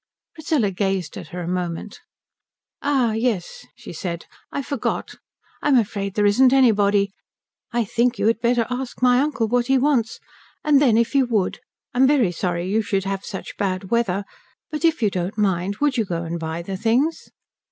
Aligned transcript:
Priscilla 0.33 0.71
gazed 0.71 1.15
at 1.15 1.27
her 1.27 1.41
a 1.43 1.47
moment. 1.47 1.99
"Ah 2.81 3.11
yes" 3.11 3.63
she 3.75 3.93
said, 3.93 4.25
"I 4.51 4.63
forgot. 4.63 5.13
I'm 5.61 5.77
afraid 5.77 6.15
there 6.15 6.25
isn't 6.25 6.51
anybody. 6.51 7.11
I 7.71 7.85
think 7.85 8.17
you 8.17 8.25
had 8.25 8.41
better 8.41 8.65
ask 8.67 9.03
my 9.03 9.19
uncle 9.19 9.47
what 9.47 9.67
he 9.67 9.77
wants, 9.77 10.19
and 10.63 10.81
then 10.81 10.97
if 10.97 11.13
you 11.13 11.27
would 11.27 11.59
I'm 11.93 12.07
very 12.07 12.31
sorry 12.31 12.67
you 12.67 12.81
should 12.81 13.03
have 13.03 13.23
such 13.23 13.55
bad 13.57 13.91
weather 13.91 14.23
but 14.71 14.83
if 14.83 15.03
you 15.03 15.11
don't 15.11 15.37
mind, 15.37 15.75
would 15.77 15.97
you 15.97 16.05
go 16.05 16.23
and 16.23 16.39
buy 16.39 16.63
the 16.63 16.77
things?" 16.77 17.29